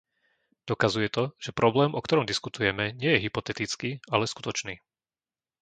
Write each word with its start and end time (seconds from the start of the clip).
Dokazuje 0.69 1.07
to, 1.17 1.23
že 1.43 1.53
problém, 1.61 1.89
o 1.95 2.01
ktorom 2.05 2.25
diskutujeme, 2.31 2.85
nie 3.01 3.11
je 3.13 3.23
hypotetický, 3.29 3.89
ale 4.13 4.25
skutočný. 4.33 4.75